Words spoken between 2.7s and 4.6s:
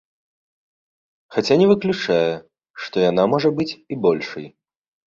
што яна можа быць і большай.